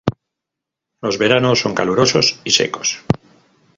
Los 1.03 1.19
veranos 1.19 1.59
son 1.59 1.75
calurosos 1.75 2.41
y 2.43 2.49
secos. 2.49 3.05